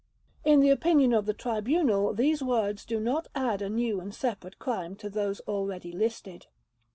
[0.43, 4.57] In the opinion of the Tribunal these words do not add a new and separate
[4.57, 6.47] crime to those already listed.